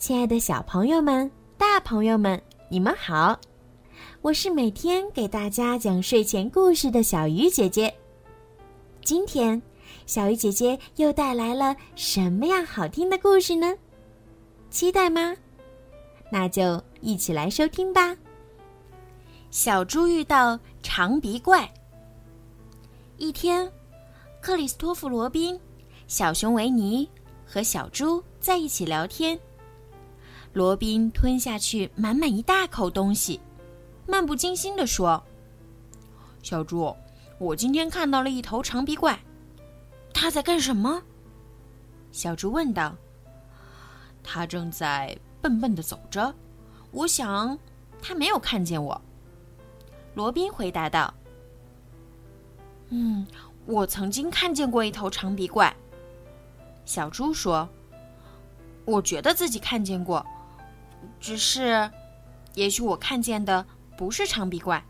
[0.00, 3.38] 亲爱的小朋友们、大朋友们，你们好！
[4.22, 7.94] 我是每天给大家讲睡前故事的小鱼姐姐。
[9.04, 9.60] 今天，
[10.06, 13.76] 小鱼姐姐又带来了什么样好听的故事呢？
[14.70, 15.36] 期待吗？
[16.32, 18.16] 那就一起来收听吧。
[19.50, 21.70] 小猪遇到长鼻怪。
[23.18, 23.70] 一天，
[24.40, 25.60] 克里斯托弗·罗宾、
[26.06, 27.06] 小熊维尼
[27.44, 29.38] 和小猪在一起聊天。
[30.52, 33.40] 罗宾吞下去满满一大口东西，
[34.04, 35.22] 漫不经心地说
[36.42, 36.92] ：“小猪，
[37.38, 39.16] 我今天看到了一头长鼻怪，
[40.12, 41.00] 它在干什么？”
[42.10, 42.96] 小猪问道。
[44.24, 46.34] “它正在笨笨地走着，
[46.90, 47.56] 我想
[48.02, 49.00] 它没有看见我。”
[50.14, 51.14] 罗宾回答道。
[52.90, 53.24] “嗯，
[53.66, 55.72] 我曾经看见过一头长鼻怪。”
[56.84, 57.68] 小猪说
[58.84, 60.26] ，“我觉得自己看见过。”
[61.18, 61.90] 只是，
[62.54, 63.64] 也许我看见的
[63.96, 64.82] 不是长鼻怪。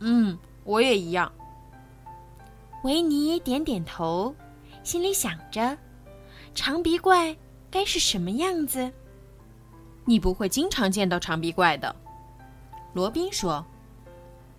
[0.00, 1.30] 嗯，我也一样。
[2.82, 4.34] 维尼点点头，
[4.82, 5.76] 心里想着：
[6.54, 7.36] 长鼻怪
[7.70, 8.92] 该是什么样子？
[10.04, 11.94] 你不会经常见到长鼻怪的，
[12.92, 13.64] 罗宾说。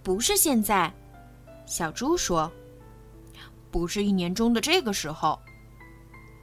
[0.01, 0.91] 不是现在，
[1.65, 2.51] 小猪说。
[3.71, 5.39] 不是一年中的这个时候，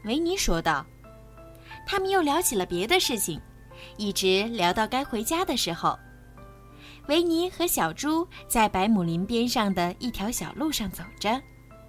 [0.05, 0.85] 维尼说道。
[1.87, 3.41] 他们又聊起了别的事情。
[3.97, 5.99] 一直聊到该回家的时候，
[7.09, 11.41] 维尼和小猪在百亩林边上的一条小路上走着，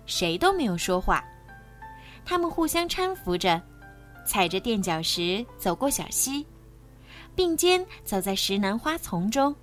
[0.06, 1.24] 谁都没有说话。
[2.26, 3.62] 他们互相搀扶着，
[4.26, 6.46] 踩着垫脚石走过小溪，
[7.36, 9.56] 并肩走在石楠花丛中。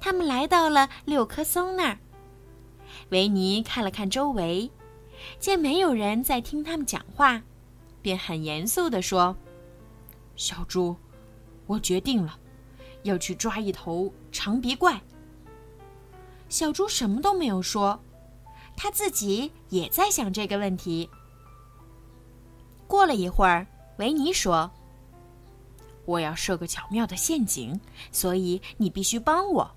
[0.00, 1.98] 他们来到了六棵松那儿。
[3.10, 4.70] 维尼看了看周围，
[5.38, 7.40] 见没有人在听他们讲话，
[8.02, 9.36] 便很严肃地说
[10.36, 10.94] ：“小猪。”
[11.66, 12.38] 我决定了，
[13.02, 15.00] 要去抓一头长鼻怪。
[16.48, 17.98] 小猪什么都没有说，
[18.76, 21.08] 他自己也在想这个问题。
[22.86, 23.66] 过了一会儿，
[23.98, 24.70] 维尼说
[26.04, 27.80] ：“我要设个巧妙的陷阱，
[28.12, 29.68] 所以你必须帮我。”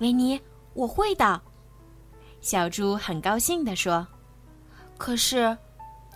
[0.00, 0.40] 维尼，
[0.72, 1.40] 我会的。
[2.40, 4.06] 小猪很高兴地说
[4.98, 5.56] ：“可是，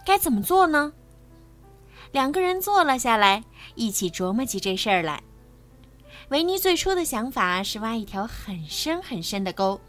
[0.04, 0.92] 该怎么做呢？”
[2.12, 5.22] 两个人坐了下来，一起琢磨起这事儿来。
[6.30, 9.80] 维尼最初的想法是挖一条很深很深的沟，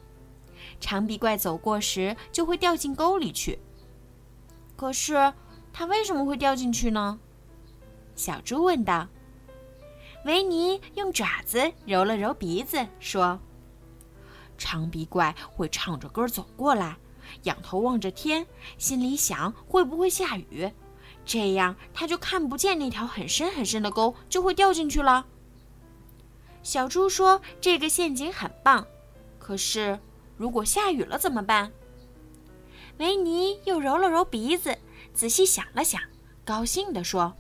[0.80, 3.60] 长鼻怪走过时就会掉进沟里去。
[4.76, 5.34] 可是，
[5.74, 7.20] 它为什么会掉进去呢？
[8.16, 9.08] 小猪问道。
[10.26, 13.40] 维尼用爪子揉了揉鼻子，说
[14.58, 16.98] ：“长鼻怪会唱着歌走过来，
[17.44, 18.46] 仰头望着天，
[18.78, 20.70] 心里想会不会下雨。”
[21.30, 25.28] 这样，他就看不见那条很深很深的沟，就会掉进去了。
[26.64, 28.88] 小猪说：“这个陷阱很棒，
[29.38, 30.00] 可是
[30.38, 31.72] 如果下雨了怎么办？”
[32.98, 34.76] 维尼又揉了揉鼻子，
[35.14, 36.02] 仔细想了想，
[36.44, 37.32] 高兴地说：“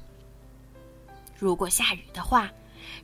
[1.39, 2.51] 如果下雨的话，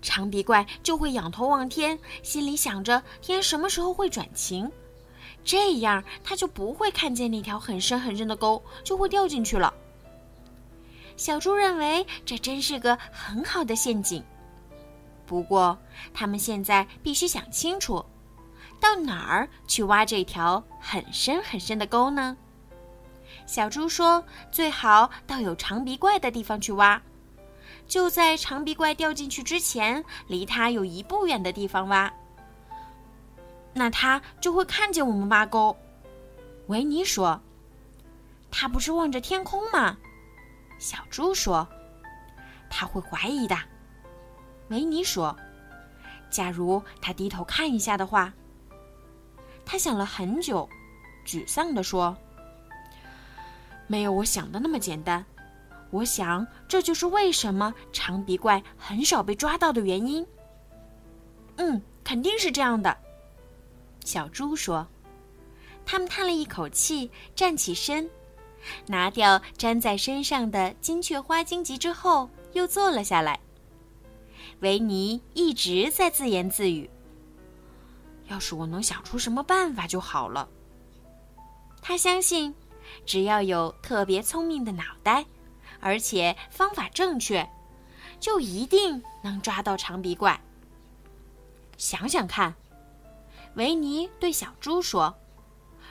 [0.03, 4.72] 长鼻怪就会仰头望天，心里想着天什么时候会转晴，
[5.44, 9.73] 这样他就不会看见那条很深很深的沟，就会掉进去了。”
[11.18, 14.24] 小猪认为这真是个很好的陷阱。
[15.26, 15.78] 不过，
[16.14, 18.06] 他们现在必须想清楚，
[18.80, 22.38] 到哪儿去挖这条很深很深的沟呢？
[23.48, 27.02] 小猪说：“最好到有长鼻怪的地方去挖，
[27.88, 32.12] 就在长鼻怪掉进去之前，离它有一步远的地方挖。
[33.74, 35.76] 那它就会看见我们挖沟。”
[36.68, 37.42] 维尼说
[38.50, 39.97] ：“他不是望着天空吗？”
[40.78, 41.68] 小猪说
[42.69, 43.58] ：“他会怀疑的。”
[44.69, 45.36] 维尼说
[46.30, 48.34] ：“假如他低头看一下的话。”
[49.66, 50.69] 他想了很久，
[51.25, 52.16] 沮丧地说
[53.88, 55.25] ：“没有我想的那么简单。
[55.91, 60.26] 我想这就是为什么长鼻怪很少被抓到的原因。”
[61.58, 62.96] 嗯，肯定是这样的。
[64.03, 64.88] 小猪说。
[65.88, 68.09] 他们叹了一口气，站起身。
[68.88, 73.40] 拿掉粘在身上的金雀花荆棘之后，又坐了下来。
[74.62, 76.90] 维尼一直在自言自语
[78.28, 80.47] ：“要是我能想出什么办法就好了。”
[81.82, 82.56] 他相信，
[83.06, 85.26] 只要有特别聪明的脑袋，
[85.79, 87.47] 而且方法正确，
[88.20, 90.40] 就一定能抓到长鼻怪。
[91.78, 92.56] 想想看，
[93.56, 95.14] 维尼对小猪说：“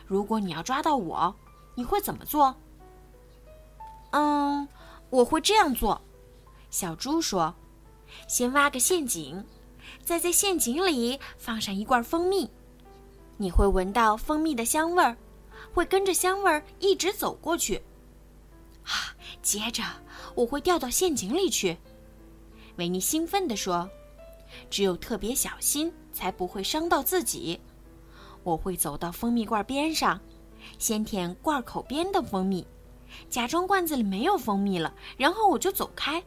[0.07, 1.37] 如果你要抓到我，
[1.75, 2.57] 你会怎么做？”
[4.15, 4.69] 嗯，
[5.11, 6.01] 我会这样做。
[6.71, 7.53] 小猪说
[8.29, 9.45] ：“先挖个陷阱，
[10.05, 12.49] 再在陷阱里放上一罐蜂蜜，
[13.37, 15.17] 你会闻到蜂蜜的香味儿，
[15.73, 17.83] 会跟着香味儿一直走过去。
[18.85, 19.83] 啊，接着
[20.37, 21.77] 我会掉到陷阱里去。”
[22.79, 23.91] 维尼兴奋地说
[24.71, 27.61] ：“只有特别小心，才不会伤到自己。
[28.45, 30.21] 我会走到蜂蜜罐边上，
[30.79, 32.65] 先舔罐口边的蜂蜜，
[33.29, 36.23] 假装罐子里没有蜂蜜了，然后我就走开。”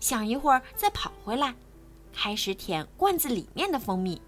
[0.00, 1.54] 想一会儿再跑回来，
[2.12, 4.20] 开始舔罐子里面的蜂蜜。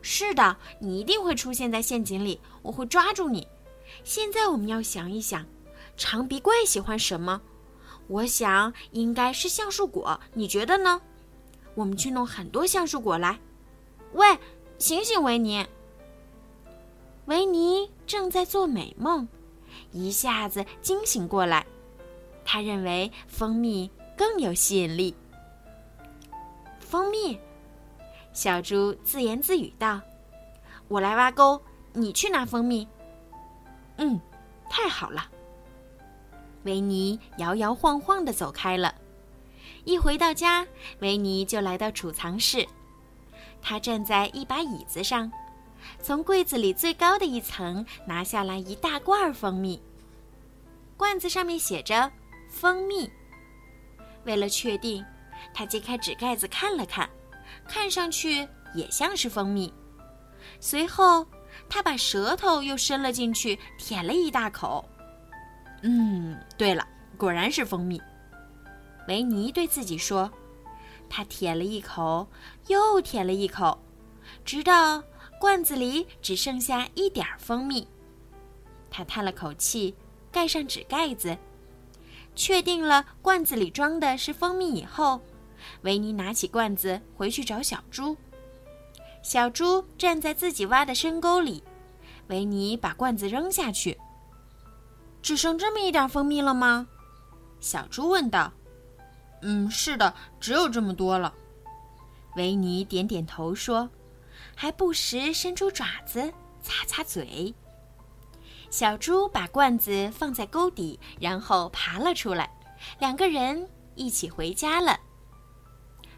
[0.00, 3.46] 是的，你一定会出现在陷阱里，我会抓住你。
[4.04, 5.44] 现在我们要想一想，
[5.96, 7.40] 长鼻怪喜欢什么？
[8.06, 11.00] 我想应该是橡树果，你觉得呢？
[11.74, 13.38] 我们去弄很多橡树果来。
[14.12, 14.38] 喂，
[14.78, 15.66] 醒醒，维尼！
[17.26, 19.28] 维尼正在做美梦，
[19.92, 21.66] 一下子惊醒过来。
[22.44, 23.90] 他认为蜂蜜。
[24.18, 25.14] 更有吸引力。
[26.80, 27.38] 蜂蜜，
[28.32, 30.00] 小猪自言自语道
[30.88, 31.62] ：“我来挖沟，
[31.92, 32.88] 你去拿蜂蜜。”
[33.96, 34.20] 嗯，
[34.68, 35.30] 太好了。
[36.64, 38.92] 维尼摇摇晃晃的走开了。
[39.84, 40.66] 一回到家，
[40.98, 42.66] 维尼就来到储藏室。
[43.62, 45.30] 他站在一把椅子上，
[46.02, 49.80] 从柜子里最高的一层拿下来一大罐蜂蜜。
[50.96, 52.10] 罐子上面写着
[52.50, 53.10] “蜂蜜”。
[54.24, 55.04] 为了确定，
[55.54, 57.08] 他揭开纸盖子看了看，
[57.68, 59.72] 看上去也像是蜂蜜。
[60.60, 61.26] 随后，
[61.68, 64.88] 他把舌头又伸了进去，舔了一大口。
[65.82, 66.86] 嗯，对了，
[67.16, 68.00] 果然是蜂蜜。
[69.06, 70.30] 维尼对自己说。
[71.10, 72.28] 他舔了一口，
[72.66, 73.82] 又舔了一口，
[74.44, 75.02] 直到
[75.38, 77.86] 罐子里只剩下一点蜂蜜。
[78.90, 79.94] 他叹了口气，
[80.32, 81.36] 盖上纸盖子。
[82.34, 85.20] 确定了罐子里装的是蜂蜜以后，
[85.82, 88.16] 维尼拿起罐子回去找小猪。
[89.22, 91.62] 小猪站在自己挖的深沟里，
[92.28, 93.98] 维尼把罐子扔下去。
[95.20, 96.86] 只剩这么一点蜂蜜了吗？
[97.60, 98.52] 小猪问道。
[99.42, 101.34] 嗯，是的，只有这么多了。
[102.36, 103.90] 维尼点点头说，
[104.60, 107.54] 还不时伸出爪子擦擦嘴。
[108.70, 112.52] 小猪把罐子放在沟底，然后爬了出来。
[112.98, 114.98] 两个人一起回家了。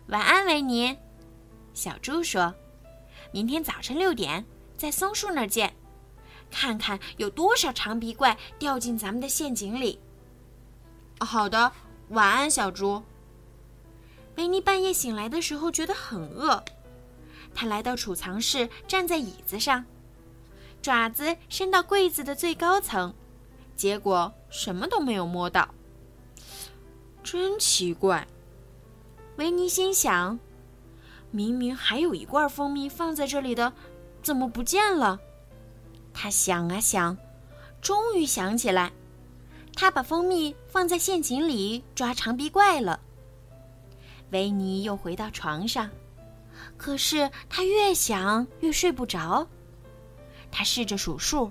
[0.07, 0.97] 晚安，维尼。
[1.75, 2.55] 小猪说
[3.31, 4.43] ：“明天早晨六点
[4.75, 5.77] 在松树那儿见，
[6.51, 10.01] 看看有多少长鼻怪掉进咱们的陷阱里。”
[11.21, 11.71] 好的，
[12.09, 13.03] 晚安，小猪。
[14.37, 16.65] 维尼半夜醒来的时候觉得很饿，
[17.55, 19.85] 他来到储藏室，站在椅子上。
[20.83, 23.15] 爪子伸到柜子的最高层，
[23.77, 25.69] 结果什么都没有摸到。
[27.23, 28.27] 真奇怪，
[29.37, 30.39] 维尼心想：
[31.31, 33.73] 明明还有一罐蜂蜜放在这里的，
[34.23, 35.21] 怎么不见了？
[36.15, 37.17] 他想啊想，
[37.83, 38.91] 终于想起来，
[39.77, 42.99] 他把蜂蜜放在陷阱里抓长鼻怪了。
[44.31, 45.91] 维尼又回到床上，
[46.77, 49.47] 可是他越想越睡不着。
[50.51, 51.51] 他试着数数，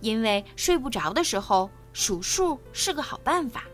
[0.00, 3.64] 因为睡不着的时候数数是个好办法。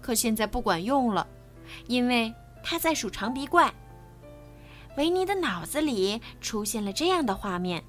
[0.00, 1.26] 可现在不管用了，
[1.86, 3.72] 因为他在数长鼻怪。
[4.96, 7.82] 维尼的脑子里出现了这样的画面：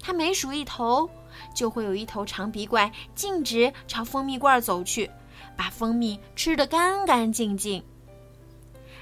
[0.00, 1.08] 他每数一头，
[1.54, 5.10] 就会有一头长鼻怪径直朝蜂蜜罐走去，
[5.56, 7.84] 把蜂蜜吃得干干净净。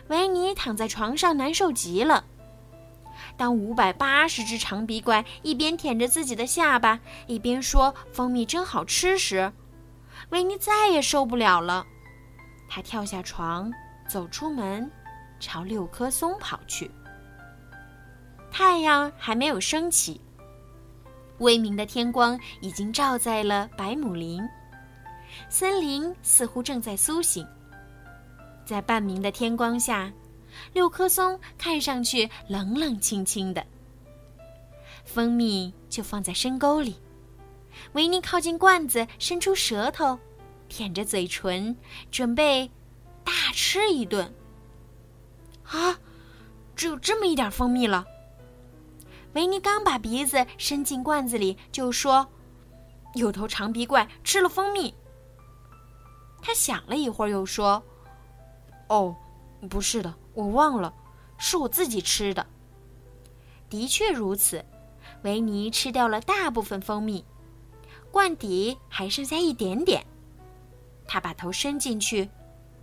[0.08, 2.24] 维尼躺在床上，难受极了。
[3.36, 9.52] 当五百八十只长鼻怪一边舔着自己的下巴，一边说“蜂蜜真好吃”时，
[10.30, 11.84] 维尼再也受不了了。
[12.68, 13.70] 他跳下床，
[14.08, 14.90] 走出门，
[15.38, 16.90] 朝六棵松跑去。
[18.50, 20.20] 太阳还没有升起，
[21.38, 24.42] 微明的天光已经照在了百亩林，
[25.48, 27.46] 森林似乎正在苏醒。
[28.68, 30.12] 在半明的天光下。
[30.75, 33.64] 六棵松看上去冷冷清清的，
[35.06, 36.96] 蜂蜜就放在深沟里。
[37.92, 40.18] 维尼靠近罐子，伸出舌头，
[40.68, 41.75] 舔着嘴唇，
[42.10, 42.70] 准备
[43.25, 44.30] 大吃一顿。
[45.64, 45.98] 啊，
[46.76, 48.04] 只有这么一点蜂蜜了。
[49.32, 52.28] 维尼刚把鼻子伸进罐子里，就说
[53.14, 54.92] ：“有头长鼻怪吃了蜂蜜。”
[56.42, 57.82] 他想了一会儿，又说
[58.88, 59.16] ：“哦，
[59.71, 60.95] 不是的。”我忘了，
[61.37, 62.47] 是我自己吃的。
[63.68, 64.64] 的确如此，
[65.23, 67.25] 维尼吃掉了大部分蜂蜜，
[68.12, 70.07] 罐底还剩下一点点。
[71.09, 72.30] 他把头伸进去，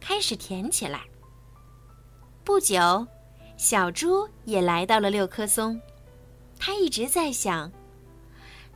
[0.01, 1.01] 开始舔起来。
[2.43, 3.07] 不久，
[3.55, 5.79] 小猪也来到了六棵松，
[6.59, 7.71] 他一直在想：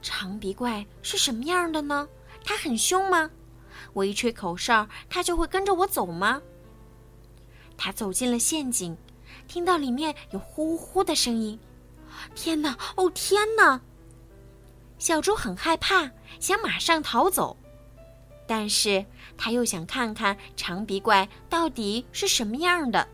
[0.02, 2.08] 长鼻怪是什么样的呢？
[2.46, 3.30] 它很凶吗？
[3.92, 6.42] 我一吹口哨，它就会跟着我走吗？
[7.82, 8.96] 他走进了陷阱，
[9.48, 11.58] 听到里面有呼呼的声音。
[12.36, 12.78] 天哪！
[12.98, 13.80] 哦天哪！
[14.98, 17.56] 小猪很害怕，想马上逃走，
[18.46, 19.06] 但是
[19.38, 23.08] 他又想看看长鼻怪到底是什么样的。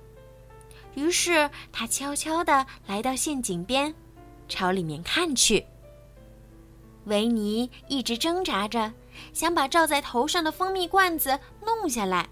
[0.95, 3.93] 于是他悄悄地来到陷阱边，
[4.49, 5.63] 朝里面看去。
[7.03, 8.91] 维尼一直挣扎着，
[9.31, 12.27] 想把罩在头上的蜂蜜罐子弄下来，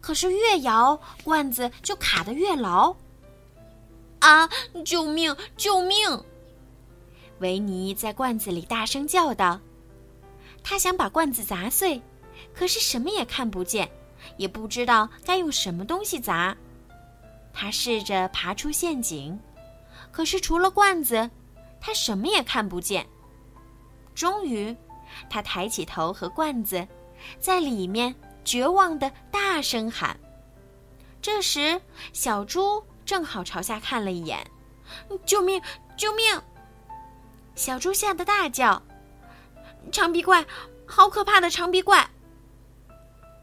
[0.00, 2.94] 可是越摇罐子就卡得越牢。
[4.20, 4.48] 啊！
[4.84, 5.36] 救命！
[5.56, 6.24] 救命！
[7.38, 9.60] 维尼在罐子里大声叫道
[10.64, 12.02] ：“他想把罐子砸碎，
[12.52, 13.88] 可是什么也看不见，
[14.36, 16.56] 也不知道该用什么东西砸。
[17.52, 19.38] 他试着爬出陷阱，
[20.10, 21.30] 可是除了罐子，
[21.80, 23.06] 他什么也看不见。
[24.16, 24.76] 终于，
[25.30, 26.86] 他抬起头和罐子，
[27.38, 28.12] 在里面
[28.48, 30.18] 绝望的大声喊。
[31.20, 31.78] 这时，
[32.14, 32.82] 小猪。
[33.04, 34.50] 正好朝下看了一眼，
[35.24, 35.62] 救命！
[35.96, 36.42] 救命！
[37.54, 38.82] 小猪吓得大叫
[39.90, 40.44] ：“长鼻怪，
[40.86, 42.06] 好可怕的长鼻怪！”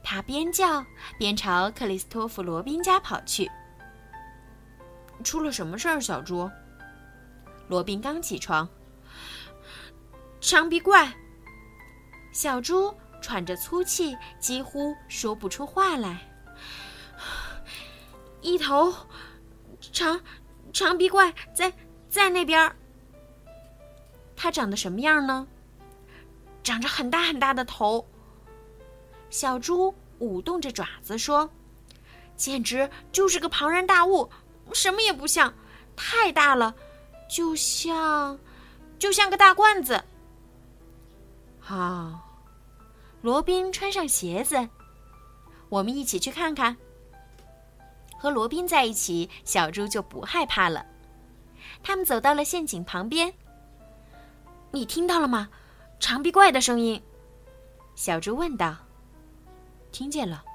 [0.05, 0.85] 他边叫
[1.17, 3.49] 边朝克里斯托弗·罗宾家跑去。
[5.23, 6.47] 出了什么事儿，小猪？
[7.67, 8.69] 罗宾刚起床。
[10.39, 11.11] 长鼻怪！
[12.31, 16.19] 小猪喘着粗气，几乎说不出话来。
[18.41, 18.93] 一头。
[19.91, 20.19] 长，
[20.73, 21.71] 长鼻怪在
[22.09, 22.75] 在那边儿。
[24.35, 25.47] 它长得什么样呢？
[26.63, 28.05] 长着很大很大的头。
[29.29, 31.49] 小猪舞动着爪子说
[32.35, 34.29] ：“简直就是个庞然大物，
[34.73, 35.53] 什么也不像，
[35.95, 36.73] 太大了，
[37.29, 38.39] 就像，
[38.97, 40.03] 就像个大罐子。”
[41.61, 42.24] 好，
[43.25, 44.69] 罗宾穿上鞋子，
[45.69, 46.77] 我们一起去看看。
[48.19, 50.85] 和罗宾在一起，小猪就不害怕了。
[51.81, 53.33] 他们走到了陷阱旁边。
[54.69, 55.49] 你听到了吗？
[55.99, 57.01] 长臂怪的声音。
[57.95, 58.77] 小猪问道。
[59.91, 60.45] 听见了。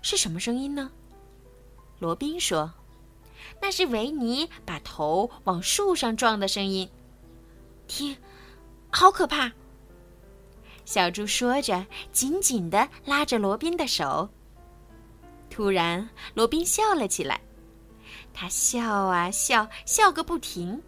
[0.00, 0.92] 是什么声音呢？
[1.98, 2.72] 罗宾说
[3.60, 6.88] ：“那是维尼把头往树上撞的声音。”
[7.88, 8.16] 听，
[8.92, 9.50] 好可怕！
[10.90, 14.28] 小猪说着，紧紧的拉着罗宾的手。
[15.48, 17.40] 突然，罗宾笑了起来。
[18.34, 20.82] 他笑啊笑，笑个不停。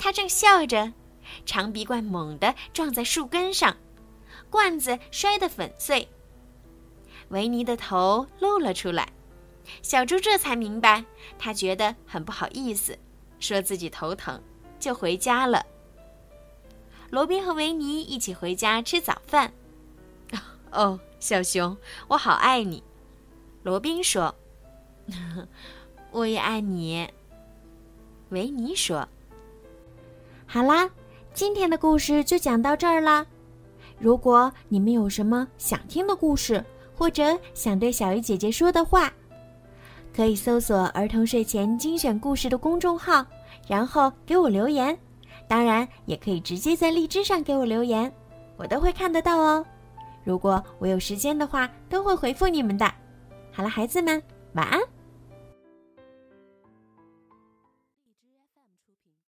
[0.00, 0.92] 他正笑着，
[1.46, 3.76] 长鼻怪猛地撞在树根上，
[4.50, 6.08] 罐子摔得粉碎。
[7.28, 9.08] 维尼的头露了出来，
[9.80, 11.04] 小猪这才明白，
[11.38, 12.98] 他觉得很不好意思，
[13.38, 14.42] 说自己头疼，
[14.80, 15.64] 就回家了。
[17.10, 19.52] 罗宾和维尼一起回家吃早饭。
[20.70, 22.82] 哦，小熊，我好爱你。
[23.62, 24.34] 罗宾说
[26.12, 27.08] ：“我也爱你。”
[28.30, 29.08] 维尼说
[30.46, 30.88] ：“好啦，
[31.32, 33.26] 今天的故事就讲到这儿啦。
[33.98, 36.62] 如果你们有什么想听的故事，
[36.94, 39.10] 或者想对小鱼姐姐说的话，
[40.14, 43.24] 可以搜索‘儿童睡前精选故事’的公众号，
[43.66, 44.96] 然后给我留言。
[45.48, 48.12] 当然，也可以直接在荔枝上给我留言，
[48.56, 49.64] 我都会看得到哦。
[50.22, 52.86] 如果我有时间的话，都会回复你们的。”
[53.50, 54.78] 好了，孩子们，晚安。